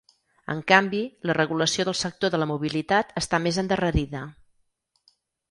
En 0.51 0.61
canvi, 0.69 1.01
la 1.29 1.35
regulació 1.37 1.85
del 1.89 1.97
sector 1.99 2.33
de 2.33 2.39
la 2.45 2.47
mobilitat 2.53 3.13
està 3.23 3.43
més 3.45 3.61
endarrerida. 3.65 4.25